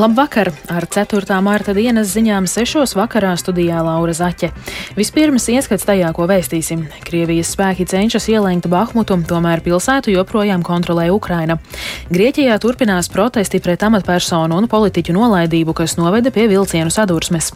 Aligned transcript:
Labvakar! 0.00 0.48
Ar 0.72 0.86
4. 0.88 1.26
mārta 1.44 1.74
dienas 1.76 2.14
ziņām 2.14 2.46
6. 2.48 2.94
vakarā 2.96 3.34
studijā 3.36 3.82
Laura 3.84 4.14
Zaķe. 4.16 4.48
Vispirms 4.96 5.44
ieskats 5.52 5.84
tajā, 5.84 6.08
ko 6.16 6.24
vēstīsim. 6.30 6.86
Krievijas 7.04 7.50
spēki 7.52 7.84
cenšas 7.90 8.30
ielenkt 8.32 8.70
Bahmutu, 8.72 9.18
tomēr 9.28 9.60
pilsētu 9.66 10.14
joprojām 10.14 10.64
kontrolē 10.64 11.10
Ukraina. 11.12 11.58
Grieķijā 12.08 12.56
turpinās 12.62 13.10
protesti 13.12 13.60
pret 13.60 13.84
amatpersonu 13.90 14.56
un 14.62 14.70
politiķu 14.72 15.18
nolaidību, 15.18 15.76
kas 15.82 15.98
noveda 16.00 16.32
pie 16.32 16.48
vilcienu 16.48 16.88
sadursmes. 16.88 17.52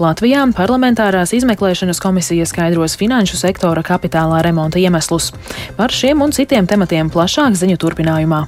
Latvijā 0.00 0.46
parlamentārās 0.56 1.36
izmeklēšanas 1.36 2.00
komisija 2.00 2.48
skaidros 2.48 2.96
finanšu 2.96 3.36
sektora 3.42 3.84
kapitālā 3.84 4.40
remonta 4.48 4.80
iemeslus. 4.80 5.34
Par 5.76 5.92
šiem 5.92 6.24
un 6.24 6.32
citiem 6.32 6.64
tematiem 6.64 7.12
plašāk 7.12 7.58
ziņu 7.60 7.76
turpinājumā. 7.84 8.46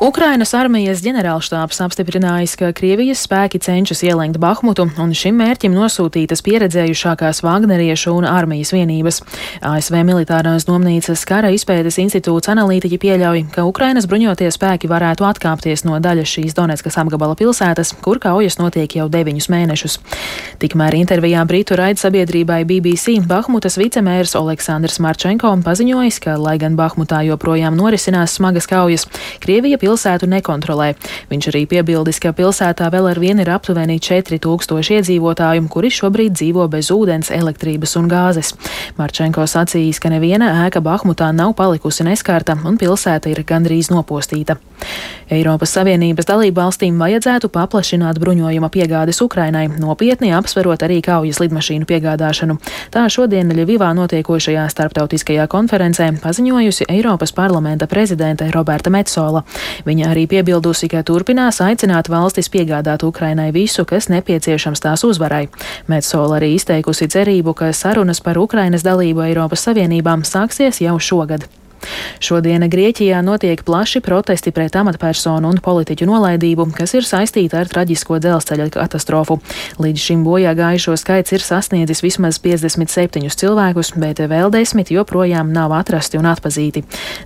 Ukrainas 0.00 0.54
armijas 0.56 1.02
ģenerālštāps 1.04 1.82
apstiprinājis, 1.84 2.54
ka 2.56 2.70
Krievijas 2.72 3.20
spēki 3.26 3.58
cenšas 3.60 4.00
ielenkt 4.06 4.38
Bahmutu 4.40 4.86
un 4.96 5.10
šim 5.12 5.36
mērķim 5.36 5.74
nosūtītas 5.76 6.40
pieredzējušākās 6.46 7.42
Vāgneriešu 7.44 8.14
un 8.16 8.24
armijas 8.24 8.72
vienības. 8.72 9.18
ASV 9.60 9.98
militārās 10.08 10.64
domnīcas 10.64 11.26
kara 11.28 11.50
izpētes 11.52 12.00
institūts 12.00 12.48
analītiķi 12.48 12.96
pieļauj, 13.02 13.42
ka 13.52 13.66
Ukrainas 13.68 14.08
bruņotie 14.08 14.48
spēki 14.48 14.88
varētu 14.88 15.26
atkāpties 15.28 15.84
no 15.84 16.00
daļas 16.00 16.32
šīs 16.32 16.56
Donetskas 16.56 16.96
apgabala 17.04 17.36
pilsētas, 17.36 17.92
kur 18.00 18.22
kaujas 18.24 18.56
notiek 18.56 18.96
jau 18.96 19.10
deviņus 19.12 19.50
mēnešus. 19.52 19.98
Tikmēr 20.64 20.96
intervijā 21.02 21.44
Britu 21.44 21.76
raidsabiedrībai 21.76 22.62
BBC 22.64 23.18
Bahmutas 23.28 23.76
vicemērs 23.76 24.32
Aleksandrs 24.40 24.96
Marčenko 25.04 25.52
paziņojis, 25.68 26.22
ka, 26.24 26.40
lai 26.40 26.56
gan 26.56 26.80
Bahmutā 26.80 27.20
joprojām 27.28 27.76
norisinās 27.76 28.40
smagas 28.40 28.72
kaujas, 28.72 29.04
Krievija 29.44 29.76
pilsētu 29.90 30.28
nekontrolē. 30.30 30.94
Viņš 31.30 31.50
arī 31.50 31.64
piebildis, 31.70 32.20
ka 32.22 32.30
pilsētā 32.36 32.90
vēl 32.94 33.10
ar 33.10 33.18
vienu 33.18 33.42
ir 33.42 33.50
aptuveni 33.50 33.98
4000 33.98 34.94
iedzīvotāju, 35.00 35.66
kuri 35.70 35.90
šobrīd 35.90 36.36
dzīvo 36.38 36.68
bez 36.70 36.92
ūdens, 36.94 37.32
elektrības 37.34 37.96
un 37.98 38.10
gāzes. 38.10 38.54
Marčenko 38.98 39.46
sacījis, 39.50 39.98
ka 40.02 40.12
neviena 40.12 40.52
ēka 40.66 40.82
Bahmutā 40.84 41.32
nav 41.34 41.56
palikusi 41.58 42.06
neskārta 42.06 42.58
un 42.64 42.78
pilsēta 42.78 43.32
ir 43.32 43.42
gandrīz 43.46 43.90
nopostīta. 43.90 44.60
Eiropas 45.30 45.70
Savienības 45.76 46.26
dalību 46.26 46.58
valstīm 46.58 46.96
vajadzētu 46.98 47.50
paplašināt 47.54 48.18
bruņojuma 48.18 48.70
piegādes 48.74 49.20
Ukrainai, 49.22 49.68
nopietni 49.78 50.32
apsverot 50.34 50.82
arī 50.82 50.98
kaujas 51.06 51.38
lidmašīnu 51.42 51.86
piegādāšanu. 51.86 52.56
Tā 52.90 53.04
šodien 53.12 53.52
Ļevivā 53.54 53.92
notiekošajā 53.94 54.64
starptautiskajā 54.72 55.46
konferencē 55.52 56.08
paziņojusi 56.22 56.88
Eiropas 56.90 57.34
parlamenta 57.36 57.86
prezidente 57.86 58.48
Roberta 58.50 58.90
Metsola. 58.90 59.44
Viņa 59.86 60.10
arī 60.12 60.26
piebildusi, 60.30 60.88
ka 60.92 61.04
turpinās 61.06 61.60
aicināt 61.64 62.10
valstis 62.12 62.50
piegādāt 62.52 63.04
Ukrainai 63.06 63.50
visu, 63.54 63.84
kas 63.84 64.08
nepieciešams 64.12 64.84
tās 64.84 65.04
uzvarai. 65.04 65.46
Metsola 65.88 66.40
arī 66.40 66.54
izteikusi 66.56 67.08
cerību, 67.10 67.54
ka 67.54 67.72
sarunas 67.76 68.20
par 68.24 68.38
Ukrainas 68.38 68.86
dalību 68.86 69.28
Eiropas 69.28 69.68
Savienībām 69.68 70.26
sāksies 70.26 70.82
jau 70.84 70.98
šogad. 70.98 71.48
Šodien 72.20 72.60
Grieķijā 72.68 73.22
notiek 73.24 73.62
plaši 73.64 74.02
protesti 74.04 74.50
pret 74.52 74.74
amatpersonu 74.76 75.48
un 75.48 75.58
politiķu 75.64 76.04
nolaidību, 76.04 76.66
kas 76.76 76.92
ir 76.98 77.06
saistīta 77.08 77.62
ar 77.62 77.68
traģisko 77.72 78.18
dzelzceļa 78.20 78.66
katastrofu. 78.74 79.38
Līdz 79.80 80.02
šim 80.04 80.24
bojā 80.26 80.52
gājušo 80.58 80.98
skaits 81.00 81.32
ir 81.32 81.40
sasniedzis 81.40 82.02
vismaz 82.04 82.36
57 82.44 83.32
cilvēkus, 83.40 83.94
bet 83.96 84.20
vēl 84.20 84.52
desmit 84.52 84.92
joprojām 84.92 85.48
nav 85.54 85.72
atrasti 85.78 86.20
un 86.20 86.28
atpazīti. 86.28 86.82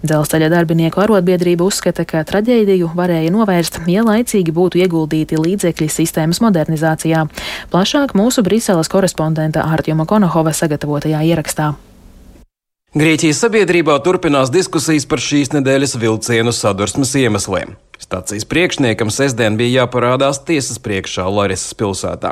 Dzelzceļa 0.07 0.53
darbinieku 0.53 1.03
arotbiedrība 1.03 1.67
uzskata, 1.67 2.07
ka 2.07 2.23
traģēdiju 2.29 2.93
varēja 2.95 3.33
novērst, 3.35 3.81
ja 3.91 4.05
laicīgi 4.07 4.55
būtu 4.55 4.79
ieguldīti 4.85 5.41
līdzekļi 5.43 5.91
sistēmas 5.91 6.39
modernizācijā. 6.45 7.27
Plašāk 7.75 8.15
mūsu 8.15 8.47
Briseles 8.47 8.93
korespondenta 8.95 9.67
Ārtjuma 9.75 10.07
Konohova 10.07 10.55
sagatavotajā 10.55 11.25
ierakstā. 11.33 11.73
Grieķijas 12.94 13.38
sabiedrībā 13.44 14.00
turpinās 14.02 14.50
diskusijas 14.50 15.04
par 15.06 15.22
šīs 15.22 15.52
nedēļas 15.54 15.92
vilcienu 16.02 16.50
sadursmes 16.50 17.12
iemesliem. 17.22 17.76
Stācijas 18.02 18.48
priekšniekam 18.50 19.12
sestdien 19.14 19.60
bija 19.60 19.84
jāparādās 19.84 20.40
tiesas 20.48 20.82
priekšā 20.82 21.28
Larisas 21.30 21.76
pilsētā. 21.78 22.32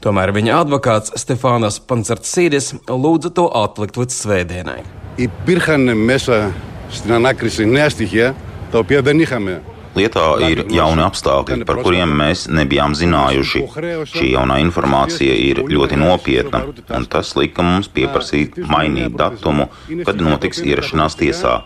Tomēr 0.00 0.32
viņa 0.32 0.62
advokāts 0.62 1.12
Stefānas 1.20 1.76
Pancertsīdis 1.84 2.70
lūdza 2.88 3.34
to 3.36 3.44
atlikt 3.52 4.00
līdz 4.00 4.16
svētdienai. 4.22 4.80
Υπήρχαν 5.16 5.96
μέσα 5.96 6.52
στην 6.90 7.12
ανάκριση 7.12 7.66
νέα 7.66 7.88
στοιχεία 7.88 8.34
τα 8.70 8.78
οποία 8.78 9.02
δεν 9.02 9.20
είχαμε 9.20 9.62
Lietā 9.93 10.25
ir 10.49 10.63
jauni 10.73 11.03
apstākļi, 11.05 11.65
par 11.69 11.81
kuriem 11.85 12.15
mēs 12.17 12.47
nebijām 12.49 12.95
zinājuši. 12.97 13.61
Šī 14.09 14.31
jaunā 14.33 14.57
informācija 14.63 15.35
ir 15.37 15.61
ļoti 15.69 15.99
nopietna, 16.01 16.63
un 16.97 17.05
tas 17.05 17.35
lika 17.37 17.65
mums 17.65 17.91
pieprasīt 17.93 18.57
mainīt 18.69 19.13
datumu, 19.19 19.69
kad 20.05 20.23
notiks 20.23 20.63
ierašanās 20.65 21.19
tiesā. 21.19 21.61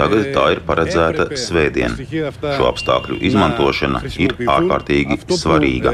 Tagad 0.00 0.30
tā 0.32 0.44
ir 0.54 0.60
paredzēta 0.64 1.26
svētdien. 1.36 1.96
Šo 2.08 2.68
apstākļu 2.70 3.18
izmantošana 3.28 4.00
ir 4.22 4.32
ārkārtīgi 4.38 5.18
svarīga. 5.36 5.92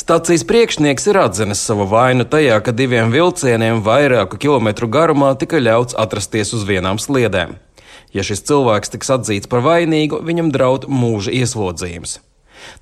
Stācijas 0.00 0.46
priekšnieks 0.48 1.10
ir 1.10 1.20
atzinis 1.26 1.66
savu 1.68 1.88
vainu 1.90 2.24
tajā, 2.24 2.62
ka 2.64 2.72
diviem 2.72 3.12
vilcieniem 3.12 3.84
vairāku 3.84 4.40
kilometru 4.40 4.88
garumā 4.88 5.34
tika 5.36 5.60
ļauts 5.60 5.98
atrasties 6.06 6.56
uz 6.56 6.64
vienām 6.68 7.02
sliedēm. 7.02 7.58
Ja 8.16 8.24
šis 8.24 8.46
cilvēks 8.48 8.94
tiks 8.94 9.12
atzīts 9.12 9.50
par 9.52 9.60
vainīgu, 9.66 10.22
viņam 10.24 10.48
draud 10.54 10.86
mūža 10.88 11.34
ieslodzījums. 11.36 12.16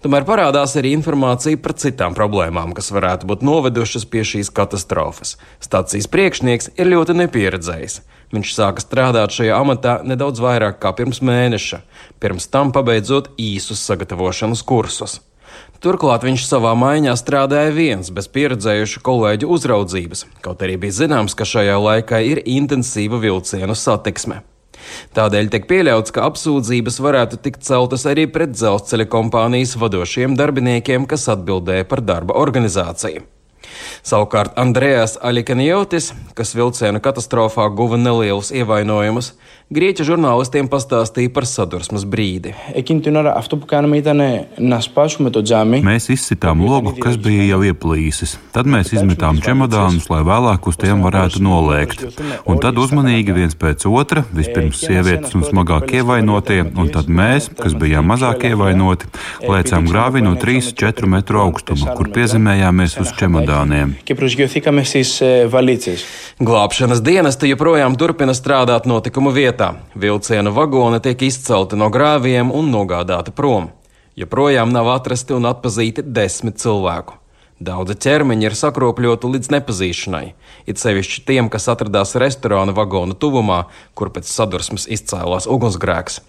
Tomēr 0.05 0.22
parādās 0.28 0.77
arī 0.78 0.93
informācija 0.95 1.59
par 1.61 1.75
citām 1.81 2.15
problēmām, 2.15 2.71
kas 2.77 2.93
varētu 2.95 3.27
būt 3.31 3.43
novedušas 3.43 4.06
pie 4.11 4.23
šīs 4.31 4.53
katastrofas. 4.55 5.34
Stācijas 5.65 6.06
priekšnieks 6.12 6.71
ir 6.78 6.93
ļoti 6.93 7.19
nepieredzējis. 7.25 8.00
Viņš 8.34 8.55
sāka 8.55 8.83
strādāt 8.83 9.34
šajā 9.34 9.59
amatā 9.59 9.99
nedaudz 10.06 10.41
vairāk 10.43 10.81
kā 10.83 10.94
pirms 10.97 11.21
mēneša, 11.25 11.83
pirms 12.23 12.49
tam 12.55 12.73
pabeidzot 12.75 13.34
īsus 13.41 13.83
sagatavošanas 13.91 14.65
kursus. 14.67 15.19
Turklāt 15.84 16.25
viņš 16.25 16.47
savā 16.49 16.73
maiņā 16.78 17.12
strādāja 17.21 17.75
viens, 17.75 18.09
bez 18.15 18.31
pieredzējušu 18.33 19.03
kolēģu 19.05 19.50
uzraudzības, 19.59 20.25
kaut 20.47 20.65
arī 20.65 20.78
bija 20.87 21.03
zināms, 21.03 21.37
ka 21.37 21.47
šajā 21.47 21.77
laikā 21.83 22.25
ir 22.25 22.41
intensīva 22.47 23.21
vilcienu 23.21 23.77
satiksme. 23.77 24.41
Tādēļ 25.17 25.53
tiek 25.53 25.69
pieļauts, 25.71 26.15
ka 26.15 26.27
apsūdzības 26.31 27.00
varētu 27.05 27.41
tikt 27.45 27.65
celtas 27.67 28.06
arī 28.11 28.27
pret 28.31 28.56
dzelzceļa 28.56 29.09
kompānijas 29.12 29.77
vadošiem 29.81 30.37
darbiniekiem, 30.41 31.09
kas 31.11 31.28
atbildēja 31.33 31.89
par 31.91 32.05
darba 32.05 32.37
organizāciju. 32.41 33.25
Savukārt 34.04 34.59
Andrēs 34.60 35.15
Alikanjotis, 35.25 36.10
kas 36.37 36.53
vilciena 36.53 37.00
katastrofā 37.00 37.70
guva 37.72 37.97
nelielus 37.97 38.50
ievainojumus, 38.53 39.31
Grieķu 39.72 40.04
žurnālistiem 40.04 40.66
pastāstīja 40.69 41.31
par 41.32 41.47
sadursmes 41.48 42.03
brīdi. 42.04 42.50
Mēs 45.87 46.10
izsitām 46.12 46.60
logu, 46.60 46.93
kas 47.00 47.16
bija 47.16 47.47
jau 47.48 47.62
ieplīsis. 47.70 48.37
Tad 48.53 48.69
mēs 48.69 48.93
izmetām 48.93 49.41
čemodānus, 49.41 50.10
lai 50.12 50.20
vēlāk 50.28 50.69
uz 50.69 50.76
tiem 50.78 51.00
varētu 51.03 51.41
nolēkt. 51.43 52.04
Un 52.44 52.60
tad 52.60 52.76
uzmanīgi 52.78 53.34
viens 53.34 53.56
pēc 53.56 53.88
otra, 53.88 54.26
vispirms 54.37 54.84
sievietes 54.84 55.32
un 55.32 55.48
smagāk 55.48 55.97
ievainotie, 55.97 56.60
un 56.69 56.93
tad 56.93 57.09
mēs, 57.09 57.48
kas 57.56 57.72
bijām 57.72 58.12
mazāk 58.12 58.44
ievainoti, 58.53 59.08
lēcām 59.49 59.88
grāvi 59.88 60.23
no 60.29 60.37
3-4 60.37 61.08
metru 61.17 61.40
augstuma, 61.49 61.96
kur 61.96 62.12
piezemējāmies 62.12 63.00
uz 63.00 63.17
čemodāniem. 63.17 63.94
Glābšanas 66.43 67.02
dienesti 67.05 67.50
joprojām 67.52 67.96
turpina 68.00 68.35
strādāt 68.35 68.88
notikumu 68.91 69.31
vietā. 69.35 69.75
Vilciena 69.94 70.50
vagoni 70.50 71.00
tiek 71.05 71.23
izcelti 71.29 71.79
no 71.79 71.91
grāviem 71.94 72.50
un 72.55 72.73
nogādāti 72.75 73.35
prom. 73.35 73.70
Joprojām 74.19 74.73
nav 74.75 74.91
atrasti 74.94 75.35
un 75.35 75.46
atpazīti 75.50 76.05
desmit 76.06 76.58
cilvēku. 76.62 77.20
Daudzi 77.64 77.94
ķermeņi 78.02 78.49
ir 78.49 78.55
sakropļoti 78.58 79.31
līdz 79.31 79.50
nepazīšanai, 79.55 80.26
it 80.67 80.81
sevišķi 80.82 81.23
tiem, 81.29 81.49
kas 81.49 81.70
atradās 81.70 82.17
restorāna 82.19 82.75
vagona 82.75 83.14
tuvumā, 83.14 83.64
kur 83.94 84.11
pēc 84.11 84.26
sadursmes 84.26 84.88
izcēlās 84.91 85.46
ugunsgrēks. 85.46 86.20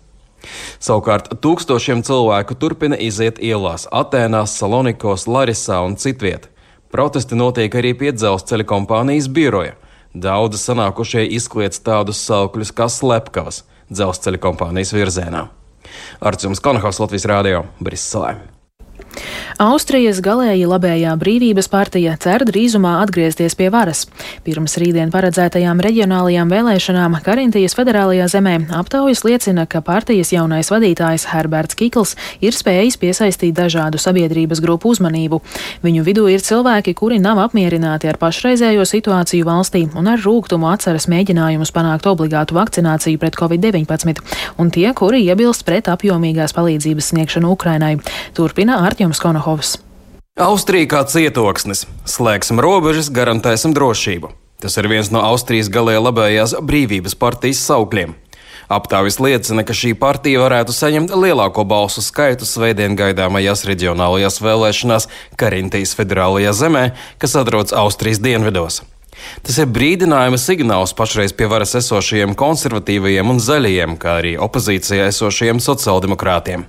Savukārt 0.77 1.31
tūkstošiem 1.41 2.03
cilvēku 2.05 2.57
turpina 2.61 2.97
iziet 3.01 3.41
ielās 3.41 3.87
Atēnās, 3.89 4.53
Salonikos, 4.59 5.25
Larisā 5.25 5.81
un 5.85 5.97
citviet. 5.97 6.51
Protesti 6.93 7.35
notiek 7.35 7.73
arī 7.75 7.95
pie 7.97 8.11
dzelzceļa 8.15 8.67
kompānijas 8.69 9.27
biroja, 9.31 9.75
Daudzi 10.15 10.55
sanākušie 10.61 11.25
izkliedz 11.35 11.81
tādus 11.83 12.21
saukļus 12.23 12.71
kā 12.71 12.87
slepkavas 12.87 13.65
dzelzceļa 13.91 14.39
kompānijas 14.47 14.95
virzienā. 14.95 15.43
Ar 16.23 16.39
jums 16.39 16.63
Konahaus 16.63 17.03
Latvijas 17.03 17.27
Rādio 17.27 17.65
Briselē. 17.83 18.54
Austrijas 19.61 20.19
galēji 20.19 20.65
labējā 20.67 21.13
brīvības 21.19 21.69
partija 21.71 22.15
cer 22.19 22.43
drīzumā 22.47 22.97
atgriezties 23.03 23.55
pie 23.55 23.69
varas. 23.71 24.05
Pirms 24.43 24.75
rītdien 24.81 25.13
paredzētajām 25.13 25.79
reģionālajām 25.85 26.51
vēlēšanām 26.51 27.15
Karintijas 27.23 27.77
federālajā 27.77 28.27
zemē 28.33 28.55
aptaujas 28.75 29.23
liecina, 29.23 29.63
ka 29.65 29.79
partijas 29.85 30.33
jaunais 30.35 30.71
vadītājs 30.73 31.27
Herberts 31.31 31.77
Kikls 31.79 32.15
ir 32.43 32.57
spējis 32.57 32.99
piesaistīt 32.99 33.55
dažādu 33.55 34.01
sabiedrības 34.01 34.61
grupu 34.63 34.91
uzmanību. 34.91 35.39
Viņu 35.85 36.03
vidū 36.03 36.27
ir 36.31 36.43
cilvēki, 36.43 36.95
kuri 36.97 37.21
nav 37.23 37.39
apmierināti 37.45 38.09
ar 38.11 38.19
pašreizējo 38.19 38.83
situāciju 38.89 39.47
valstī 39.47 39.85
un 39.95 40.11
ar 40.11 40.19
rūgtumu 40.19 40.67
atceras 40.73 41.07
mēģinājumus 41.11 41.71
panākt 41.75 42.09
obligātu 42.11 42.57
vakcināciju 42.59 43.21
pret 43.21 43.39
covid-19, 43.39 44.19
un 44.59 44.71
tie, 44.73 44.87
kuri 44.97 45.23
iebilst 45.25 45.65
pret 45.67 45.87
apjomīgās 45.91 46.55
palīdzības 46.57 47.11
sniegšanu 47.13 47.55
Ukrainai. 47.55 47.95
Turpina 48.35 48.81
Artjoms 49.05 49.21
Konohovs. 49.21 49.71
Austrija 50.41 50.87
kā 50.89 51.03
cietoksnis. 51.05 51.83
Slēgsim 52.09 52.57
robežas, 52.57 53.11
garantēsim 53.13 53.75
drošību. 53.77 54.31
Tas 54.57 54.79
ir 54.81 54.89
viens 54.89 55.11
no 55.13 55.21
Austrijas 55.21 55.69
galēji 55.69 56.01
labējās 56.01 56.55
brīvības 56.65 57.13
partijas 57.13 57.61
saukļiem. 57.67 58.15
Aptaujas 58.65 59.19
liecina, 59.21 59.61
ka 59.61 59.77
šī 59.77 59.93
partija 59.93 60.41
varētu 60.41 60.73
saņemt 60.73 61.13
lielāko 61.13 61.67
balsu 61.69 62.01
skaitu 62.01 62.49
svētdien 62.49 62.97
gaidāmajās 62.97 63.61
reģionālajās 63.69 64.41
vēlēšanās 64.41 65.05
Karintijas 65.37 65.93
federālajā 65.93 66.57
zemē, 66.57 66.85
kas 67.21 67.37
atrodas 67.37 67.77
Austrijas 67.77 68.23
dienvidos. 68.25 68.81
Tas 69.45 69.61
ir 69.61 69.69
brīdinājuma 69.69 70.41
signāls 70.41 70.97
pašreiz 70.97 71.29
pie 71.37 71.45
varas 71.51 71.77
esošajiem 71.77 72.33
konservatīvajiem 72.33 73.35
un 73.37 73.37
zaļajiem, 73.37 73.99
kā 74.01 74.17
arī 74.23 74.39
opozīcijā 74.41 75.11
esošajiem 75.13 75.61
sociāldemokrātiem. 75.61 76.65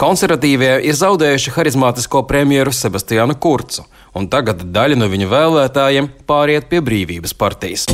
Konservatīvie 0.00 0.76
ir 0.88 0.98
zaudējuši 0.98 1.54
harizmātisko 1.56 2.24
premjeru 2.28 2.74
Sebastiānu 2.74 3.38
Kurcu, 3.40 3.86
un 4.16 4.30
tagad 4.32 4.66
daļa 4.74 5.00
no 5.00 5.10
viņa 5.12 5.30
vēlētājiem 5.30 6.12
pāriet 6.30 6.70
pie 6.72 6.82
brīvības 6.84 7.36
partijas. 7.36 7.88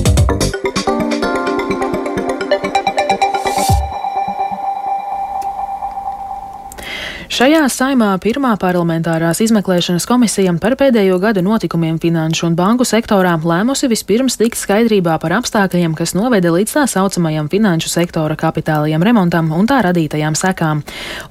Šajā 7.26 7.64
saimā 7.66 8.12
pirmā 8.22 8.52
parlamentārās 8.62 9.40
izmeklēšanas 9.42 10.06
komisija 10.06 10.52
par 10.62 10.76
pēdējo 10.78 11.18
gadu 11.18 11.42
notikumiem 11.42 11.98
finanšu 11.98 12.46
un 12.46 12.54
banku 12.54 12.86
sektorā 12.86 13.34
lēmusi 13.42 13.90
vispirms 13.90 14.38
tikt 14.38 14.60
skaidrībā 14.60 15.18
par 15.18 15.34
apstākļiem, 15.40 15.98
kas 15.98 16.14
noveda 16.14 16.54
līdz 16.54 16.78
tā 16.78 16.86
saucamajam 16.94 17.50
finanšu 17.50 17.90
sektora 17.90 18.38
kapitālajam 18.38 19.02
remontam 19.02 19.50
un 19.50 19.66
tā 19.66 19.82
radītajām 19.88 20.38
sekām. 20.38 20.84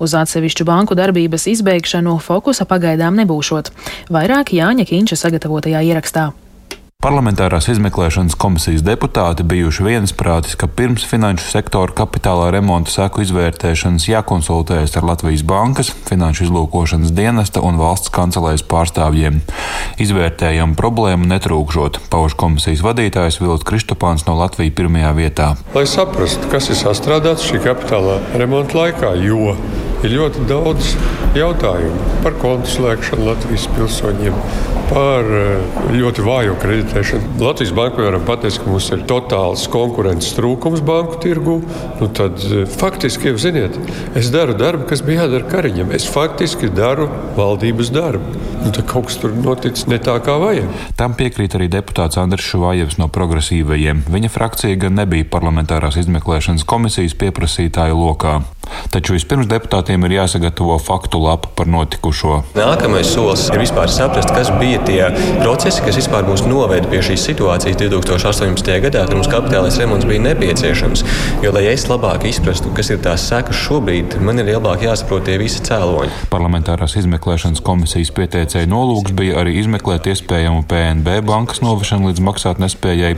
Uz 0.04 0.20
atsevišķu 0.20 0.68
banku 0.68 1.00
darbības 1.00 1.48
izbeigšanu 1.56 2.20
fokusa 2.20 2.68
pagaidām 2.68 3.16
nebūšot. 3.24 3.72
Vairāk 4.12 4.52
Jāņa 4.52 4.92
Kīņša 4.92 5.24
sagatavotajā 5.24 5.88
ierakstā. 5.94 6.34
Parlamentārās 7.06 7.68
izmeklēšanas 7.70 8.34
komisijas 8.42 8.82
deputāti 8.82 9.44
bijuši 9.46 9.84
viensprātis, 9.86 10.56
ka 10.58 10.66
pirms 10.66 11.04
finanšu 11.06 11.52
sektora 11.52 11.94
kapitālā 11.94 12.48
remonta 12.56 12.90
seku 12.90 13.22
izvērtēšanas 13.22 14.08
jākonsultējas 14.10 14.98
ar 14.98 15.06
Latvijas 15.12 15.44
bankas, 15.46 15.92
finanšu 16.10 16.48
izlūkošanas 16.48 17.14
dienesta 17.14 17.62
un 17.62 17.78
valsts 17.78 18.10
kancelēs 18.16 18.66
pārstāvjiem. 18.66 19.38
Izvērtējam 20.02 20.74
problēmu 20.80 21.30
netrūkšot, 21.30 22.02
pauž 22.10 22.34
komisijas 22.42 22.82
vadītājs 22.88 23.38
Vilts 23.38 23.70
Kristopāns 23.70 24.26
no 24.26 24.40
Latvijas 24.42 24.74
pirmajā 24.82 25.14
vietā. 25.20 25.52
Lai 25.78 25.86
saprastu, 25.86 26.50
kas 26.50 26.74
ir 26.74 26.82
sastrādāts 26.82 27.46
šī 27.46 27.62
kapitālā 27.68 28.18
remonta 28.34 28.82
laikā, 28.82 29.14
jo 29.22 29.54
ir 30.06 30.14
ļoti 30.20 30.46
daudz 30.50 30.94
jautājumu 31.36 32.16
par 32.24 32.36
kontu 32.42 32.70
slēgšanu 32.72 33.26
Latvijas 33.28 33.66
pilsoņiem, 33.76 34.36
par 34.90 35.28
eh, 35.38 35.80
ļoti 35.96 36.26
vāju 36.26 36.56
kreditēšanu. 36.62 37.36
Latvijas 37.42 37.74
banka 37.76 38.00
piemēram 38.00 38.26
pateica, 38.28 38.62
ka 38.62 38.72
mums 38.72 38.90
ir 38.94 39.04
totāls 39.10 39.66
konkurences 39.74 40.36
trūkums 40.38 40.84
banku 40.86 41.20
tirgu. 41.24 41.58
Nu, 42.00 42.10
tad 42.18 42.42
eh, 42.50 42.66
faktiski, 42.70 43.32
jau 43.32 43.42
ziniet, 43.42 43.78
es 44.18 44.32
daru 44.34 44.56
darbu, 44.58 44.88
kas 44.90 45.04
bija 45.06 45.26
jādara 45.26 45.50
Kariņam. 45.50 45.94
Es 45.96 46.08
faktiski 46.10 46.70
daru 46.74 47.08
valdības 47.38 47.92
darbu. 47.96 48.36
Nu, 48.64 48.72
tad 48.74 48.86
kaut 48.90 49.10
kas 49.10 49.20
tur 49.22 49.34
noticis 49.38 49.90
ne 49.92 50.00
tā, 50.02 50.18
kā 50.26 50.38
vajag. 50.42 50.70
Tam 50.98 51.18
piekrīt 51.18 51.58
arī 51.58 51.70
deputāts 51.72 52.18
Andris 52.22 52.46
Šuvājevs 52.50 53.00
no 53.02 53.10
progresīvajiem. 53.14 54.06
Viņa 54.10 54.34
frakcija 54.34 54.82
gan 54.86 54.98
nebija 55.02 55.28
parlamentārās 55.30 56.00
izmeklēšanas 56.02 56.66
komisijas 56.70 57.18
pieprasītāju 57.22 57.98
lokā. 58.00 58.40
Taču 58.94 59.14
vispirms 59.16 59.48
deputātiem 59.50 59.95
ir 60.04 60.18
jāsagatavo 60.18 60.76
faktu 60.84 61.22
lapa 61.24 61.50
par 61.56 61.70
notikušo. 61.72 62.42
Nākamais 62.58 63.08
solis 63.08 63.46
ir 63.54 63.62
vispār 63.62 63.88
saprast, 63.92 64.34
kas 64.36 64.52
bija 64.60 64.82
tie 64.86 65.02
procesi, 65.40 65.84
kas 65.86 66.00
vispār 66.00 66.28
mūs 66.28 66.44
noveda 66.48 66.90
pie 66.92 67.00
šīs 67.06 67.24
situācijas 67.30 67.80
2018. 67.80 68.72
gadā, 68.84 69.06
kad 69.08 69.16
mums 69.16 69.30
kapitālais 69.32 69.78
remonts 69.80 70.08
bija 70.10 70.24
nepieciešams. 70.26 71.06
Jo, 71.46 71.54
lai 71.56 71.66
es 71.72 71.88
labāk 71.90 72.28
izprastu, 72.28 72.74
kas 72.76 72.92
ir 72.92 73.00
tās 73.06 73.26
sekas 73.30 73.60
šobrīd, 73.66 74.18
man 74.26 74.42
ir 74.44 74.52
labāk 74.56 74.84
jāsaprot 74.86 75.26
tie 75.30 75.38
visi 75.42 75.64
cēloņi. 75.66 76.28
Parlamentārās 76.34 76.98
izmeklēšanas 77.00 77.64
komisijas 77.66 78.12
pieteicēja 78.16 78.70
nolūks 78.72 79.16
bija 79.16 79.40
arī 79.42 79.58
izmeklēt 79.62 80.10
iespējamu 80.12 80.66
PNB 80.70 81.22
bankas 81.26 81.64
novešanu 81.64 82.12
līdz 82.12 82.24
maksāt 82.26 82.62
nespējai, 82.64 83.16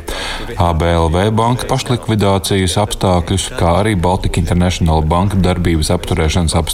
ABLV 0.62 1.18
banka 1.38 1.68
pašlikvidācijas 1.70 2.78
apstākļus, 2.84 3.50
kā 3.58 3.78
arī 3.82 3.96
Baltika 4.00 4.42
International 4.42 5.04
banka 5.06 5.40
darbības 5.42 5.92
apturēšanas 5.96 6.54
apstākļus. 6.54 6.67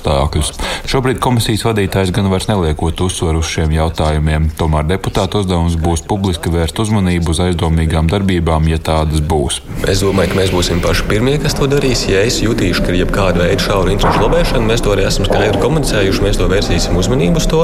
Šobrīd 0.90 1.20
komisijas 1.24 1.64
vadītājs 1.68 2.12
gan 2.16 2.30
vairs 2.32 2.50
neliekot 2.50 3.02
uzsvaru 3.06 3.42
uz 3.44 3.50
šiem 3.52 3.72
jautājumiem. 3.76 4.50
Tomēr 4.60 4.88
deputāta 4.90 5.42
uzdevums 5.42 5.78
būs 5.80 6.04
publiski 6.10 6.52
vērst 6.54 6.80
uzmanību 6.84 7.34
uz 7.34 7.42
aizdomīgām 7.46 8.10
darbībām, 8.12 8.68
ja 8.72 8.80
tādas 8.82 9.24
būs. 9.24 9.62
Es 9.90 10.04
domāju, 10.04 10.34
ka 10.34 10.40
mēs 10.42 10.54
būsim 10.54 10.82
paši 10.84 11.08
pirmie, 11.10 11.38
kas 11.42 11.56
to 11.58 11.68
darīs. 11.72 12.06
Ja 12.10 12.24
es 12.26 12.40
jutīšu, 12.44 12.84
ka 12.86 12.94
ir 12.94 13.02
jebkāda 13.04 13.44
veida 13.44 13.64
šaura 13.64 13.94
interešu 13.94 14.26
lobēšana, 14.26 14.66
mēs 14.70 14.84
to 14.86 14.94
arī 14.96 15.08
esam 15.08 15.28
skaidri 15.28 15.62
komunicējuši. 15.64 16.24
Mēs 16.26 16.40
to 16.42 16.50
vērsīsim 16.52 17.00
uzmanību 17.00 17.42
uz 17.42 17.50
to. 17.52 17.64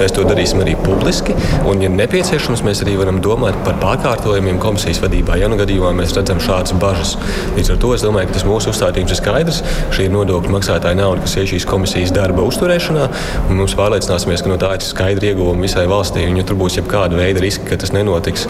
Mēs 0.00 0.16
to 0.16 0.26
darīsim 0.28 0.62
arī 0.64 0.76
publiski. 0.80 1.36
Un, 1.68 1.84
ja 1.84 1.90
nepieciešams, 1.92 2.64
mēs 2.66 2.84
arī 2.84 2.96
varam 3.00 3.20
domāt 3.24 3.58
par 3.66 3.78
pārkārtojumiem 3.82 4.60
komisijas 4.62 5.02
vadībā, 5.04 5.38
ja 5.40 5.50
nu 5.50 5.58
gadījumā 5.60 5.92
mēs 6.00 6.14
redzam 6.16 6.40
šādas 6.42 6.74
bažas. 6.80 7.16
Līdz 7.56 7.74
ar 7.74 7.80
to 7.82 7.92
es 7.96 8.04
domāju, 8.06 8.30
ka 8.30 8.38
tas 8.38 8.46
mūsu 8.48 8.72
uzstādījums 8.74 9.14
ir 9.14 9.20
skaidrs. 9.20 9.62
Šī 9.94 10.08
ir 10.08 10.14
nodokļu 10.14 10.54
maksātāja 10.56 10.98
nauda, 10.98 11.24
kas 11.26 11.36
ir 11.38 11.50
šīs 11.60 11.68
komisijas 11.68 12.12
darba 12.14 12.44
uzturēšanā. 12.48 13.06
Mums 13.52 13.74
pārliecināsimies, 13.76 14.42
ka 14.44 14.50
no 14.50 14.56
tā 14.60 14.72
ir 14.76 14.84
skaidri 14.84 15.30
ieguvumi 15.32 15.66
visai 15.66 15.86
valstī. 15.90 16.24
Un, 16.30 16.38
ja 16.40 16.44
tur 16.46 16.56
būs 16.60 16.78
jebkāda 16.78 17.18
veida 17.18 17.42
riski, 17.42 17.66
ka 17.68 17.76
tas 17.80 17.92
nenotiks, 17.92 18.46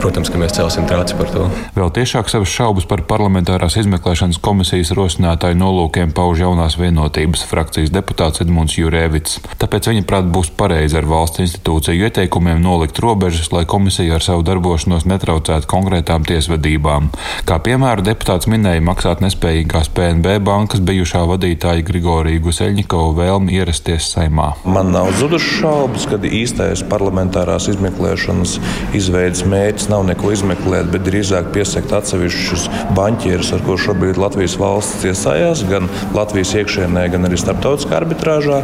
protams, 0.00 0.30
ka 0.32 0.40
mēs 0.40 0.56
celsim 0.56 0.86
trāci 0.88 1.16
par 1.18 1.30
to. 1.34 1.48
Vēl 1.76 1.92
tiešāk 1.98 2.30
savas 2.32 2.52
šaubas 2.52 2.88
par 2.88 3.04
parlamentārās 3.08 3.76
izmeklēšanas 3.82 4.40
komisijas 4.44 4.94
rosinātāju 4.96 5.58
nolūkiem 5.60 6.14
pauž 6.16 6.44
jaunās 6.44 6.78
vienotības 6.80 7.44
frakcijas 7.50 7.92
deputāts 7.92 8.40
Edmunds 8.44 8.78
Jurēvits. 8.78 9.40
Tāpēc 9.60 9.90
viņa 9.92 10.06
prāt 10.08 10.30
būs 10.32 10.52
pareizi 10.56 10.98
ar 11.00 11.08
valsts 11.10 11.42
institūciju 11.44 12.08
ieteikumiem 12.08 12.62
nolikt 12.64 13.00
robežas, 13.02 13.50
lai 13.52 13.66
komisija 13.68 14.16
ar 14.16 14.24
savu 14.24 14.46
darbošanos 14.46 15.08
netraucētu 15.10 15.68
konkrētām 15.70 16.24
tiesvedībām. 16.28 17.10
Kā 17.48 17.60
piemēru 17.64 18.06
deputāts 18.06 18.48
minēja 18.50 18.84
maksāt 18.84 19.24
nespējīgās 19.24 19.92
PNB 19.94 20.38
bankas 20.44 20.82
bijušā 20.84 21.24
vadītāja 21.28 21.84
Grigorija 21.86 22.44
Guseļņikova 22.54 23.16
vēlmi 23.18 23.56
ierasties 23.58 24.12
saimā. 24.12 24.52
Man 24.62 24.92
nav 24.94 25.08
zudušas 25.18 25.56
šaubas, 25.58 26.04
ka 26.06 26.20
īstais 26.22 26.84
parlamentārās 26.86 27.66
izmeklēšanas 27.72 28.52
izveidas 28.94 29.42
mērķis 29.50 29.88
nav 29.90 30.04
neko 30.12 30.30
izmeklēt, 30.36 30.92
bet 30.92 31.02
drīzāk 31.08 31.50
piesakt 31.56 31.96
atsevišķus 31.98 32.68
banķierus, 32.94 33.50
ar 33.58 33.66
ko 33.66 33.74
šobrīd 33.86 34.22
Latvijas 34.22 34.54
valsts 34.60 35.02
tiesājās, 35.02 35.66
gan 35.66 35.90
Latvijas 36.14 36.54
iekšienē, 36.62 37.08
gan 37.16 37.26
arī 37.26 37.42
starptautiskā 37.42 37.98
arbitrāžā. 38.04 38.62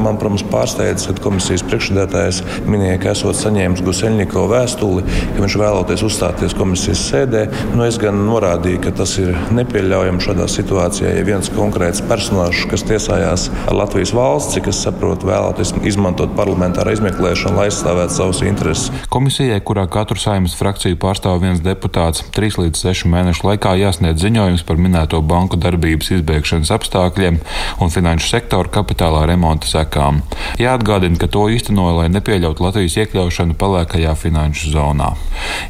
Man, 0.00 0.18
protams, 0.20 0.44
pārsteidz, 0.50 1.06
ka 1.08 1.16
komisijas 1.24 1.62
priekšsēdētājs 1.68 2.40
minēja, 2.70 2.98
ka 3.02 3.12
esot 3.14 3.38
saņēmis 3.38 3.82
Guseļņikova 3.86 4.50
vēstuli, 4.50 5.04
ka 5.34 5.44
viņš 5.44 5.56
vēloties 5.60 6.04
uzstāties 6.06 6.56
komisijas 6.58 7.04
sēdē. 7.10 7.44
Nu, 7.74 7.84
es 7.86 7.98
gan 8.02 8.18
norādīju, 8.26 8.80
ka 8.84 8.94
tas 8.98 9.16
ir 9.22 9.32
nepieļaujami 9.54 10.24
šādā 10.24 10.48
situācijā, 10.50 11.14
ja 11.18 11.26
viens 11.26 11.50
konkrēts 11.54 12.02
personāžs, 12.08 12.64
kas 12.70 12.86
tiesājās 12.88 13.46
ar 13.68 13.78
Latvijas 13.78 14.14
valsts, 14.16 14.58
kas 14.64 14.82
saprot 14.86 15.24
vēlēties 15.26 15.74
izmantot 15.86 16.34
parlamentāru 16.38 16.94
izmeklēšanu, 16.96 17.58
lai 17.58 17.68
aizstāvētu 17.70 18.16
savus 18.16 18.42
intereses. 18.46 18.90
Komisijai, 19.12 19.60
kurā 19.64 19.86
katru 19.90 20.18
saimnes 20.20 20.56
frakciju 20.58 20.98
pārstāv 21.00 21.40
viens 21.44 21.62
deputāts, 21.64 22.24
trīs 22.34 22.58
līdz 22.60 22.84
sešu 22.86 23.10
mēnešu 23.12 23.48
laikā 23.48 23.74
jāsniedz 23.80 24.24
ziņojums 24.24 24.66
par 24.68 24.80
minēto 24.80 25.20
banku 25.24 25.58
darbības 25.60 26.12
izbēgšanas 26.18 26.72
apstākļiem 26.74 27.40
un 27.84 27.92
finanšu 27.94 28.30
sektoru 28.30 28.72
kapitālā 28.74 29.24
remonta 29.30 29.68
sekām. 29.84 30.22
Jāatgādina, 30.60 31.18
ka 31.20 31.28
to 31.28 31.46
īstenoja, 31.52 32.00
lai 32.02 32.08
nepieļautu 32.14 32.64
Latvijas 32.64 32.98
iekļaušanu 33.04 33.58
pelēkajā 33.60 34.16
finanšu 34.16 34.74
zonā. 34.74 35.14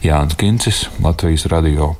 Jānis 0.04 0.38
Kincis, 0.40 0.88
Latvijas 1.02 1.46
radio. 1.52 1.94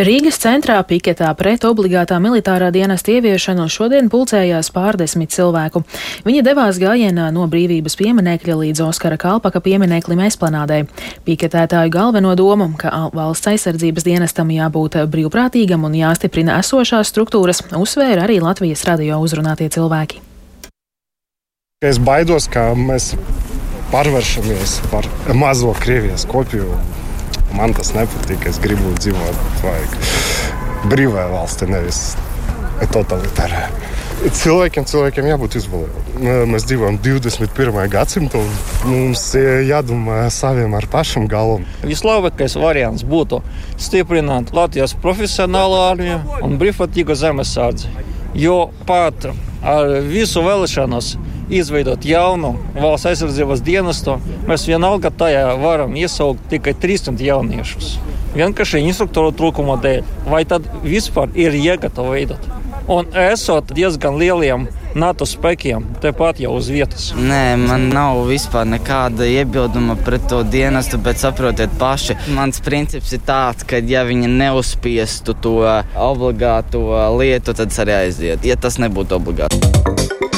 Rīgas 0.00 0.38
centrā 0.40 0.78
piketā 0.86 1.28
pret 1.36 1.64
obligātā 1.68 2.16
militārā 2.22 2.70
dienesta 2.72 3.12
ieviešanu 3.12 3.66
šodien 3.68 4.08
pulcējās 4.08 4.70
pārdesmit 4.72 5.34
cilvēku. 5.34 5.82
Viņi 6.24 6.44
devās 6.46 6.78
gājienā 6.80 7.26
no 7.34 7.44
brīvības 7.50 7.98
pieminekļa 8.00 8.56
līdz 8.62 8.84
Oskara 8.86 9.18
Kalpaka 9.20 9.60
piemineklim 9.60 10.22
esplanādē. 10.24 10.84
Piketētāju 11.26 11.92
galveno 11.92 12.32
domu, 12.38 12.70
ka 12.80 13.10
valsts 13.12 13.50
aizsardzības 13.52 14.06
dienestam 14.06 14.54
jābūt 14.54 15.02
brīvprātīgam 15.10 15.84
un 15.90 15.98
jāstiprina 15.98 16.56
esošās 16.62 17.12
struktūras, 17.12 17.66
uzsvēra 17.76 18.24
arī 18.24 18.40
Latvijas 18.40 18.86
radio 18.88 19.20
uzrunātie 19.20 19.68
cilvēki. 19.68 20.29
Es 21.80 21.96
baidos, 21.96 22.44
ka 22.52 22.74
mēs 22.76 23.14
pārvēršamies 23.88 24.72
par 24.92 25.06
mazo 25.32 25.70
Krievijas 25.80 26.26
kopiju 26.28 26.74
Man 27.56 27.72
tas 27.72 27.94
nepatīk. 27.96 28.42
Es 28.50 28.58
gribu 28.60 28.92
dzīvot 28.98 29.62
brīvā 30.92 31.24
valstī, 31.32 31.70
nevis 31.72 32.18
totalitārā. 32.92 33.62
Cilvēkiem, 34.20 34.84
cilvēkiem 34.92 35.30
jābūt 35.30 35.56
izvēlētiem. 35.62 36.44
Mēs 36.52 36.68
dzīvojam 36.68 37.00
21. 37.00 37.80
gadsimtā. 37.96 38.44
Mums 38.84 39.24
jādomā 39.64 40.26
saviem 40.36 40.76
ar 40.76 40.84
pašam 40.92 41.24
galvam. 41.32 41.64
Vislabākais 41.80 42.60
variants 42.60 43.08
būtu 43.08 43.40
stiprināt 43.80 44.52
Latvijas 44.52 44.92
profesionālo 45.00 45.80
armiju 45.88 46.20
un 46.44 46.60
brīvprātīgo 46.60 47.16
zemesardzi. 47.16 47.88
Jo 48.36 48.66
pat 48.84 49.32
ar 49.64 49.96
visu 50.12 50.44
vēlēšanos 50.44 51.14
izveidot 51.50 52.04
jaunu 52.06 52.54
valsts 52.76 53.10
aizsardzības 53.10 53.64
dienestu, 53.66 54.16
mēs 54.48 54.68
vienalga 54.70 55.10
tajā 55.10 55.44
varam 55.60 55.96
iesaukt 55.98 56.48
tikai 56.52 56.74
300 56.78 57.26
jauniešus. 57.26 57.98
Vienkārši 58.30 58.84
instruktoru 58.86 59.32
trūkuma 59.34 59.74
dēļ. 59.82 60.04
Vai 60.30 60.44
tad 60.46 60.66
vispār 60.86 61.32
ir 61.34 61.56
to 61.94 62.06
veidot? 62.06 62.50
Un 62.90 63.06
esot 63.14 63.72
diezgan 63.74 64.16
lieliem 64.18 64.68
NATO 64.94 65.26
spēkiem 65.26 65.84
tepat 66.02 66.40
jau 66.42 66.56
uz 66.58 66.70
vietas. 66.72 67.10
Nē, 67.14 67.54
man 67.60 67.88
nav 67.94 68.24
vispār 68.26 68.66
nekāda 68.66 69.28
iebilduma 69.30 69.94
pret 69.94 70.26
to 70.30 70.40
dienestu, 70.42 70.98
bet 70.98 71.22
saprotiet 71.22 71.76
paši, 71.78 72.16
mans 72.34 72.58
princips 72.64 73.12
ir 73.14 73.22
tāds, 73.26 73.66
ka 73.66 73.78
ja 73.78 74.02
viņi 74.08 74.30
neuzspiestu 74.32 75.36
to 75.38 75.60
obligāto 75.94 76.82
lietu, 77.20 77.54
tad 77.54 77.78
arī 77.84 78.00
aiziet, 78.00 78.46
ja 78.46 78.58
tas 78.58 78.82
nebūtu 78.82 79.20
obligāti. 79.20 80.29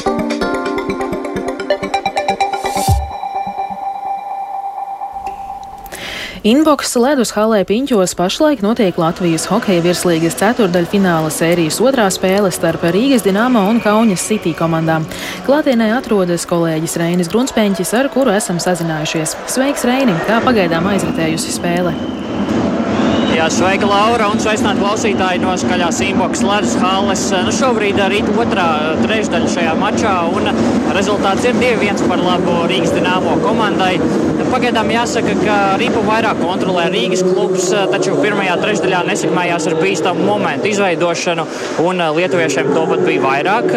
Inboks 6.42 6.96
ledus 6.98 7.30
halē 7.36 7.60
Piņķos 7.68 8.16
pašlaik 8.18 8.64
notiek 8.64 8.96
Latvijas 8.98 9.44
hokeja 9.46 9.84
virslīgas 9.84 10.34
ceturdaļfināla 10.40 11.28
sērijas 11.30 11.78
otrā 11.78 12.08
spēle 12.10 12.50
starp 12.50 12.82
Rīgas 12.96 13.22
Dienāmo 13.22 13.62
un 13.70 13.78
Kaunas 13.84 14.24
City 14.26 14.50
komandām. 14.58 15.06
Klātienē 15.46 15.92
atrodas 15.94 16.48
kolēģis 16.50 16.98
Reinis 16.98 17.30
Grunspēņķis, 17.30 17.94
ar 18.00 18.10
kuru 18.10 18.34
esam 18.34 18.58
sazinājušies. 18.58 19.36
Sveiks, 19.54 19.86
Reini! 19.86 20.18
Kā 20.26 20.42
pagaidām 20.42 20.90
aizritējusi 20.90 21.54
spēle? 21.60 21.94
Jā, 23.42 23.48
sveika, 23.50 23.88
Laura, 23.90 24.28
un 24.30 24.38
sveicināti 24.38 24.78
klausītāji 24.78 25.40
no 25.42 25.56
skaļās 25.58 25.96
Inboks 26.06 26.44
Ledus 26.46 26.76
halles. 26.78 27.24
Nu, 27.42 27.50
šobrīd 27.50 27.98
arī 27.98 28.20
otrā 28.38 28.66
trešdaļa 29.00 29.48
šajā 29.50 29.72
mačā, 29.80 30.12
un 30.30 30.46
rezultāts 30.94 31.48
ir 31.50 31.58
2-1 31.58 32.06
par 32.06 32.22
labu 32.22 32.60
Rīgas 32.70 32.94
Dienāmo 32.94 33.34
komandai. 33.42 33.96
Pagaidām 34.52 34.90
jāsaka, 34.92 35.34
ka 35.40 35.56
Rīpu 35.80 36.04
vairāk 36.06 36.38
kontrolē 36.38 36.84
Rīgas 36.92 37.24
klubs, 37.24 37.70
taču 37.90 38.14
pirmajā 38.20 38.54
trešdaļā 38.60 39.00
nesekmējās 39.08 39.66
ar 39.70 39.76
bīstamu 39.80 40.26
momentu 40.28 40.68
izveidošanu, 40.70 41.46
un 41.82 42.04
lietuviešiem 42.18 42.70
to 42.76 42.84
pat 42.92 43.02
bija 43.08 43.24
vairāk. 43.24 43.74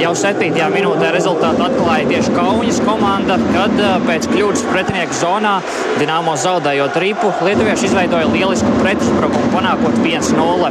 Jau 0.00 0.14
7. 0.22 0.48
minūtē 0.76 1.10
rezultātu 1.12 1.66
atklāja 1.66 2.08
tieši 2.12 2.32
Kaunas 2.38 2.80
komanda, 2.86 3.36
kad 3.50 3.76
pēc 4.06 4.30
kļūdas 4.32 4.64
pretinieku 4.70 5.18
zonā 5.18 5.58
Dienāmo 5.98 6.38
zaudējot 6.38 7.00
Rīpu, 7.04 7.34
lietuvieši 7.44 7.90
izveidoja 7.90 8.30
lielisku 8.30 8.70
pretuzbrukumu, 8.94 9.50
panākot 9.52 9.98
1-0. 10.00 10.70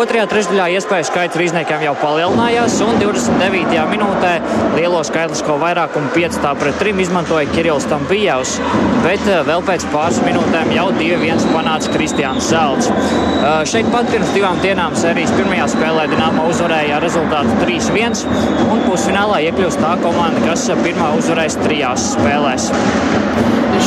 Otrajā 0.00 0.26
trešdaļā 0.30 0.68
iespēju 0.76 1.08
skaits 1.08 1.38
rīzniekiem 1.40 1.86
jau 1.86 1.94
palielinājās, 2.02 2.80
un 2.86 2.98
29. 3.02 3.84
minūtē 3.94 4.32
lielo 4.76 5.02
skaitlisko 5.06 5.58
vairākumu 5.62 6.12
5 6.16 6.40
pret 6.60 6.82
3 6.82 7.04
izmantoja 7.06 7.50
Kirills 7.54 7.88
Tampijavs 7.90 8.58
bet 9.04 9.26
eh, 9.28 9.40
vēl 9.46 9.62
pēc 9.66 9.86
pāris 9.92 10.20
minūtēm 10.24 10.72
jau 10.74 10.88
2-1 10.96 11.46
panāca 11.54 11.92
Kristiāns 11.94 12.50
Zelts. 12.50 12.90
Eh, 12.90 13.48
šeit 13.68 13.88
pat 13.92 14.10
pirms 14.12 14.32
divām 14.36 14.60
dienām 14.64 14.96
sērijas 14.98 15.32
pirmajā 15.38 15.70
spēlē 15.74 16.06
Dienāmo 16.10 16.48
uzvarēja 16.50 17.00
rezultātu 17.04 17.56
3-1 17.62 18.24
un 18.66 18.84
pusfinālā 18.86 19.40
iekļūst 19.48 19.82
tā 19.82 19.94
komanda, 20.04 20.42
kas 20.44 20.68
pirmā 20.84 21.14
uzvarēs 21.20 21.58
trijās 21.62 22.12
spēlēs. 22.16 22.70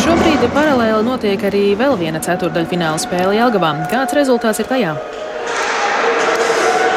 Šobrīd 0.03 0.41
paralēli 0.55 1.05
notiek 1.05 1.43
arī 1.47 1.63
vēl 1.77 1.93
viena 1.99 2.21
ceturdaļfināla 2.23 3.01
spēle 3.01 3.37
Jelgavā. 3.37 3.72
Kāds 3.91 4.15
rezultāts 4.17 4.61
ir 4.61 4.69
tajā? 4.69 4.95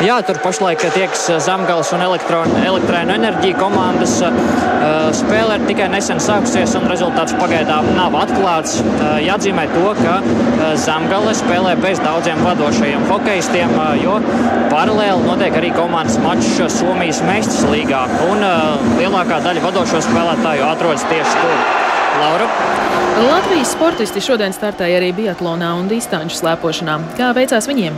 Jā, 0.04 0.18
tur 0.28 0.36
pašlaik 0.44 0.82
tieks 0.92 1.22
Zemgals 1.40 1.88
un 1.96 2.02
elektrēnu 2.04 3.14
enerģija 3.14 3.56
komandas. 3.56 4.18
Spēle 5.16 5.56
ir 5.56 5.64
tikai 5.64 5.86
nesen 5.88 6.20
sākusies 6.20 6.74
un 6.76 6.84
rezultāts 6.90 7.32
pagaidām 7.40 7.88
nav 7.96 8.12
atklāts. 8.20 8.76
Jāatzīmē 9.24 9.64
to, 9.72 9.86
ka 10.02 10.18
Zemgale 10.84 11.32
spēlē 11.38 11.72
bez 11.80 12.02
daudziem 12.04 12.44
vadošajiem 12.44 13.08
hokeistiem, 13.08 13.72
jo 14.02 14.18
paralēli 14.68 15.24
notiek 15.24 15.56
arī 15.62 15.72
komandas 15.78 16.20
mačs 16.20 16.60
Somijas 16.76 17.24
Meistas 17.24 17.64
līgā. 17.72 18.04
Un 18.28 18.44
lielākā 19.00 19.40
daļa 19.48 19.64
vadošo 19.64 20.04
spēlētāju 20.10 20.68
atrodas 20.74 21.08
tieši 21.08 21.40
tur. 21.40 21.56
Laura. 22.20 22.48
Latvijas 23.30 23.72
sportisti 23.74 24.20
šodien 24.24 24.54
startēja 24.56 25.00
arī 25.00 25.10
biatlonā 25.16 25.72
un 25.76 25.88
distanču 25.90 26.38
slēpošanā. 26.38 26.96
Kā 27.18 27.32
veicās 27.36 27.68
viņiem? 27.68 27.96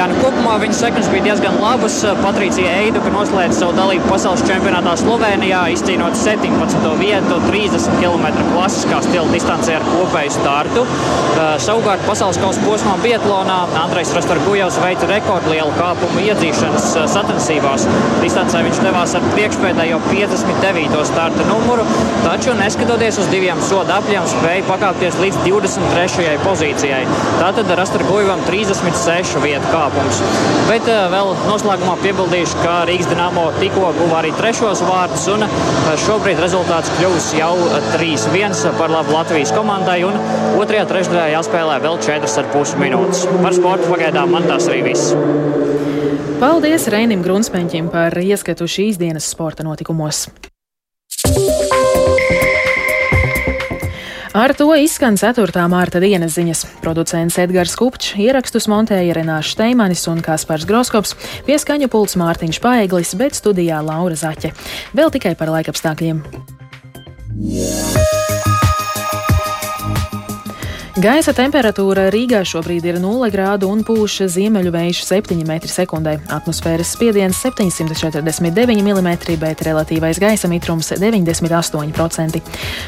Jā, 0.00 0.06
nu, 0.08 0.14
kopumā 0.16 0.54
viņa 0.62 0.76
sekmes 0.78 1.08
bija 1.12 1.26
diezgan 1.26 1.58
labas. 1.60 1.98
Patricija 2.22 2.70
Eiduka 2.86 3.10
noslēdza 3.12 3.58
savu 3.58 3.74
dalību 3.76 4.06
pasaules 4.08 4.40
čempionātā 4.48 4.94
Slovenijā, 4.96 5.58
izcīnot 5.74 6.14
17. 6.16 6.86
vietu 6.96 7.36
30 7.44 7.98
km 8.00 8.24
klasiskā 8.54 9.02
stila 9.04 9.26
distancē 9.28 9.74
ar 9.76 9.84
kopēju 9.84 10.32
startu. 10.32 10.84
Uh, 10.86 11.52
savukārt 11.60 12.06
pasaules 12.08 12.38
kausa 12.40 12.62
posmā 12.64 12.94
Bietlonā 13.02 13.58
Andrejs 13.82 14.14
Rastargujovs 14.16 14.78
veica 14.80 15.10
rekordlielu 15.10 15.74
kāpumu 15.76 16.24
iedzīšanas 16.30 16.88
uh, 16.94 17.04
sacensībās. 17.18 17.84
Distancē 18.24 18.64
viņš 18.70 18.80
devās 18.86 19.12
ar 19.20 19.28
priekšpēdējo 19.34 20.00
59. 20.08 20.96
starta 21.10 21.48
numuru, 21.50 21.84
taču 22.24 22.56
neskatoties 22.56 23.20
uz 23.20 23.28
diviem 23.34 23.60
soda 23.68 24.00
apļiem, 24.00 24.24
spēja 24.32 24.64
pakāpties 24.72 25.20
līdz 25.26 25.44
23. 25.44 26.40
pozīcijai. 26.48 27.04
Tātad 27.44 27.76
Rastargujovam 27.84 28.48
36 28.48 29.44
vietu 29.44 29.76
kāpums. 29.94 30.20
Bet 30.68 30.88
uh, 30.90 31.06
vēl 31.12 31.32
noslēgumā 31.48 31.96
piebildīšu, 32.04 32.60
ka 32.64 32.74
Rīgas 32.88 33.10
Dienāmo 33.10 33.46
tikko 33.58 33.92
guva 33.96 34.20
arī 34.20 34.32
trešos 34.38 34.82
vārdus, 34.86 35.26
un 35.32 35.46
uh, 35.46 35.90
šobrīd 36.04 36.40
rezultāts 36.42 36.92
kļūs 36.98 37.30
jau 37.38 37.52
3-1 37.94 38.78
par 38.78 38.92
labu 38.92 39.16
Latvijas 39.16 39.54
komandai, 39.56 40.00
un 40.08 40.18
otrajā 40.60 40.86
trešdaļā 40.90 41.26
jāspēlē 41.36 41.80
vēl 41.84 41.98
4,5 42.06 42.78
minūtes. 42.80 43.26
Par 43.40 43.56
sportu 43.56 43.90
pagaidām 43.92 44.36
man 44.36 44.48
tas 44.50 44.70
arī 44.70 44.84
viss. 44.90 45.14
Paldies 46.40 46.86
Reinim 46.88 47.20
Grunspeņķim 47.24 47.90
par 47.92 48.16
ieskatu 48.16 48.68
šīs 48.70 49.00
dienas 49.00 49.28
sporta 49.28 49.66
notikumos. 49.66 50.24
Ar 54.30 54.52
to 54.54 54.68
izskan 54.78 55.16
4. 55.18 55.50
mārta 55.66 55.98
dienas 55.98 56.36
ziņas. 56.36 56.60
Producents 56.84 57.34
Edgars 57.42 57.74
Kupčs, 57.74 58.12
ierakstus 58.14 58.68
montēja 58.70 59.16
Renāša 59.18 59.56
Steimanis 59.56 60.04
un 60.12 60.22
Kaspars 60.22 60.68
Groskops, 60.70 61.16
pieskaņu 61.48 61.90
pults 61.90 62.14
Mārtiņš 62.20 62.62
Paeglis, 62.62 63.16
bet 63.18 63.34
studijā 63.34 63.82
Laura 63.82 64.14
Zaķe. 64.14 64.54
Vēl 64.94 65.10
tikai 65.18 65.34
par 65.34 65.50
laikapstākļiem. 65.56 66.22
Yeah. 67.40 68.19
Gaisa 70.98 71.30
temperatūra 71.30 72.08
Rīgā 72.10 72.40
šobrīd 72.42 72.82
ir 72.88 72.96
0 72.98 73.28
grādu 73.30 73.68
un 73.70 73.84
pūš 73.86 74.24
ziemeļu 74.34 74.72
vējš 74.74 75.04
7 75.06 75.36
m2. 75.38 76.14
Atmosfēras 76.34 76.90
spiediens 76.96 77.38
749 77.44 78.82
mm, 78.82 79.10
bet 79.38 79.62
relatīvais 79.62 80.18
gaisa 80.18 80.50
mitrums 80.50 80.90
98%. 80.90 82.40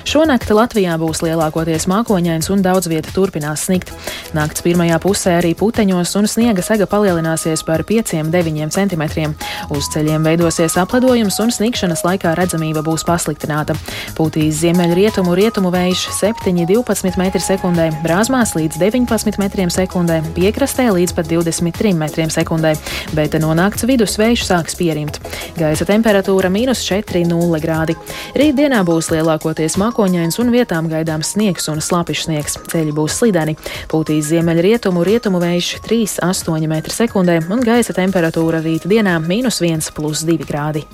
Šonakt 0.03 0.51
Latvijā 0.51 0.97
būs 0.99 1.23
lielākoties 1.23 1.87
mākoņains 1.93 2.51
un 2.51 2.65
daudz 2.67 2.91
vieta 2.91 3.15
turpinās 3.15 3.69
snikt. 3.69 3.95
Nakts 4.35 4.67
pirmajā 4.67 4.99
pusē 4.99 5.37
arī 5.39 5.55
puteņos 5.55 6.17
un 6.19 6.27
sniega 6.27 6.67
sega 6.67 6.91
palielināsies 6.91 7.63
par 7.63 7.87
5-9 7.87 8.75
cm. 8.75 9.31
Uz 9.71 9.93
ceļiem 9.95 10.27
veidosies 10.27 10.75
apledojums 10.83 11.39
un 11.47 11.55
sniegšanas 11.55 12.03
laikā 12.09 12.35
redzamība 12.35 12.83
būs 12.83 13.07
pasliktināta. 13.07 13.79
Pūtīs 14.19 14.59
ziemeļrietumu 14.65 15.39
rietumu 15.39 15.71
vējš 15.71 16.09
7-12 16.19 17.15
m2 17.15 17.92
brāzmās 18.03 18.55
līdz 18.57 18.79
19 18.81 19.39
metriem 19.41 19.71
sekundē, 19.73 20.19
piekrastē 20.37 20.89
līdz 20.95 21.15
pat 21.17 21.29
23 21.31 21.93
metriem 22.01 22.33
sekundē, 22.33 22.73
bet 23.17 23.37
no 23.43 23.53
nakts 23.55 23.87
vidus 23.89 24.17
vējš 24.21 24.45
sāks 24.49 24.77
pierimt. 24.79 25.21
Gaisa 25.59 25.87
temperatūra- 25.89 26.51
mīnus 26.57 26.83
4,0 26.89 27.61
grādi. 27.63 27.97
Rīt 28.35 28.57
dienā 28.59 28.83
būs 28.85 29.13
lielākoties 29.15 29.79
mākoņains 29.79 30.39
un 30.41 30.51
vietām 30.51 30.89
gaidāms 30.89 31.35
sniegs 31.37 31.69
un 31.69 31.79
slapišs 31.79 32.27
sniegs. 32.27 32.59
Ceļi 32.73 32.93
būs 32.93 33.21
slideni. 33.21 33.57
Pūtīs 33.89 34.33
ziemeļrietumu 34.33 35.05
rietumu 35.05 35.41
vējš 35.41 35.81
3,8 35.87 36.69
m 36.69 36.83
sekundē 36.83 37.51
un 37.51 37.61
gaisa 37.61 37.93
temperatūra 37.93 38.63
rīt 38.63 38.87
dienā- 38.87 39.19
mīnus 39.31 39.61
1,2 39.61 40.45
grādi. 40.47 40.85